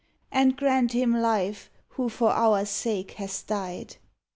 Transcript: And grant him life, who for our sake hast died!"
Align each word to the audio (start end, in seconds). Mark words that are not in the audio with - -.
And 0.31 0.57
grant 0.57 0.93
him 0.93 1.13
life, 1.13 1.69
who 1.89 2.09
for 2.09 2.31
our 2.31 2.65
sake 2.65 3.11
hast 3.17 3.45
died!" 3.45 3.97